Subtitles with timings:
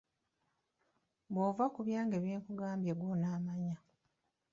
[1.31, 3.77] Bw'ova ku byange byenkugambye ggwe onaamanya.